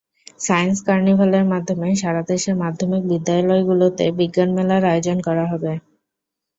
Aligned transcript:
Science 0.39 0.77
কার্নিভালের 0.87 1.45
মাধ্যমে 1.51 1.87
সারা 2.01 2.21
দেশের 2.29 2.55
মাধ্যমিক 2.63 3.03
বিদ্যালয়গুলোতে 3.11 4.05
বিজ্ঞান 4.19 4.49
মেলার 4.57 4.83
আয়োজন 4.91 5.17
করা 5.27 5.45
হবে। 5.51 5.71